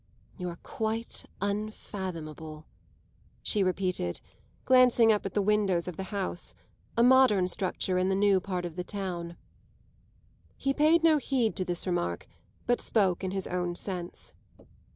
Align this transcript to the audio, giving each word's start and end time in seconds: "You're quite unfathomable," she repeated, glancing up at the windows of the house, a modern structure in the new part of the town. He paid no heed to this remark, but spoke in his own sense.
"You're 0.35 0.57
quite 0.63 1.25
unfathomable," 1.41 2.65
she 3.43 3.61
repeated, 3.61 4.19
glancing 4.65 5.11
up 5.11 5.27
at 5.27 5.35
the 5.35 5.43
windows 5.43 5.87
of 5.87 5.95
the 5.95 6.05
house, 6.09 6.55
a 6.97 7.03
modern 7.03 7.47
structure 7.47 7.99
in 7.99 8.09
the 8.09 8.15
new 8.15 8.39
part 8.39 8.65
of 8.65 8.77
the 8.77 8.83
town. 8.83 9.37
He 10.57 10.73
paid 10.73 11.03
no 11.03 11.19
heed 11.19 11.55
to 11.57 11.65
this 11.65 11.85
remark, 11.85 12.25
but 12.65 12.81
spoke 12.81 13.23
in 13.23 13.29
his 13.29 13.45
own 13.45 13.75
sense. 13.75 14.33